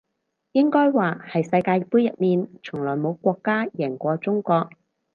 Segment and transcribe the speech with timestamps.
[0.53, 4.71] 應該話係世界盃入面從來冇國家贏過中國